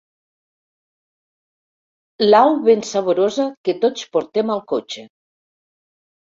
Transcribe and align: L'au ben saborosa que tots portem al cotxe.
L'au 2.29 2.55
ben 2.69 2.81
saborosa 2.93 3.45
que 3.69 3.77
tots 3.85 4.07
portem 4.19 4.51
al 4.55 4.65
cotxe. 4.75 5.07